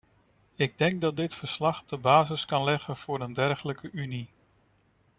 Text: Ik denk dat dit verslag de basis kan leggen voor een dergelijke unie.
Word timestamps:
Ik 0.55 0.77
denk 0.77 1.01
dat 1.01 1.15
dit 1.15 1.35
verslag 1.35 1.83
de 1.83 1.97
basis 1.97 2.45
kan 2.45 2.63
leggen 2.63 2.97
voor 2.97 3.21
een 3.21 3.33
dergelijke 3.33 3.89
unie. 3.91 4.29